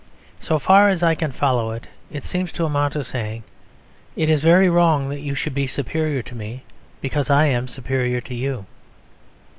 So 0.39 0.57
far 0.57 0.89
as 0.89 1.03
I 1.03 1.13
can 1.13 1.31
follow 1.31 1.69
it, 1.73 1.85
it 2.09 2.23
seems 2.23 2.51
to 2.53 2.65
amount 2.65 2.93
to 2.93 3.03
saying 3.03 3.43
"It 4.15 4.31
is 4.31 4.41
very 4.41 4.67
wrong 4.67 5.09
that 5.09 5.19
you 5.21 5.35
should 5.35 5.53
be 5.53 5.67
superior 5.67 6.23
to 6.23 6.33
me, 6.33 6.63
because 7.01 7.29
I 7.29 7.45
am 7.45 7.67
superior 7.67 8.19
to 8.21 8.33
you." 8.33 8.65